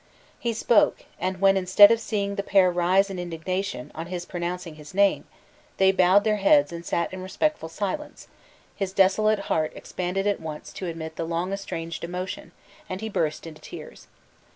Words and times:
He 0.39 0.53
spoke; 0.53 1.05
and 1.19 1.39
when, 1.39 1.55
instead 1.55 1.91
of 1.91 1.99
seeing 1.99 2.33
the 2.33 2.41
pair 2.41 2.71
rise 2.71 3.11
in 3.11 3.19
indignation 3.19 3.91
on 3.93 4.07
his 4.07 4.25
pronouncing 4.25 4.73
his 4.73 4.95
name, 4.95 5.25
they 5.77 5.91
bowed 5.91 6.23
their 6.23 6.37
heads 6.37 6.71
and 6.71 6.83
sat 6.83 7.13
in 7.13 7.21
respectful 7.21 7.69
silence, 7.69 8.27
his 8.75 8.93
desolate 8.93 9.41
heart 9.41 9.71
expanded 9.75 10.25
at 10.25 10.39
once 10.39 10.73
to 10.73 10.87
admit 10.87 11.17
the 11.17 11.23
long 11.23 11.53
estranged 11.53 12.03
emotion, 12.03 12.51
and 12.89 13.01
he 13.01 13.09
burst 13.09 13.45
into 13.45 13.61
tears. 13.61 14.07